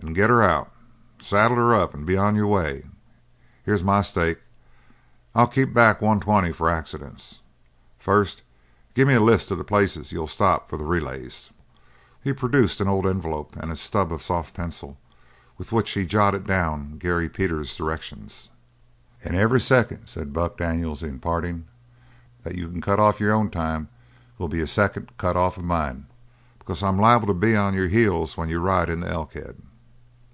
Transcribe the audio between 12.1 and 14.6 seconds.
He produced an old envelope and a stub of soft